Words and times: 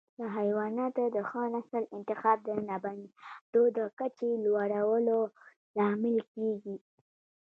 د 0.19 0.21
حیواناتو 0.37 1.03
د 1.15 1.17
ښه 1.29 1.41
نسل 1.55 1.83
انتخاب 1.97 2.37
د 2.43 2.49
لبنیاتو 2.67 3.61
د 3.77 3.79
کچې 3.97 4.29
لوړولو 4.45 5.19
لامل 5.77 6.17
کېږي. 6.33 6.75